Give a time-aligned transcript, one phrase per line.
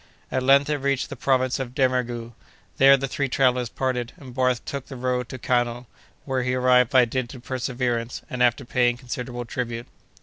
[0.31, 2.33] At length it reached the province of Damerghou;
[2.77, 5.85] there the three travellers parted, and Barth took the road to Kano,
[6.25, 9.85] where he arrived by dint of perseverance, and after paying considerable tribute.